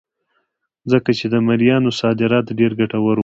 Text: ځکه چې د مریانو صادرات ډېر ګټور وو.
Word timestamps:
ځکه 0.91 1.09
چې 1.17 1.25
د 1.33 1.35
مریانو 1.47 1.91
صادرات 2.01 2.47
ډېر 2.59 2.71
ګټور 2.79 3.17
وو. 3.19 3.19